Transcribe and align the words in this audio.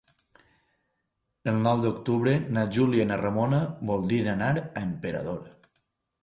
El 1.51 1.59
nou 1.67 1.83
d'octubre 1.83 2.33
na 2.55 2.63
Júlia 2.79 3.05
i 3.07 3.11
na 3.11 3.19
Ramona 3.21 3.61
voldrien 3.91 4.33
anar 4.33 4.49
a 4.55 4.65
Emperador. 4.87 5.47